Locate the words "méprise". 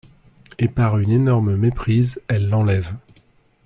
1.55-2.19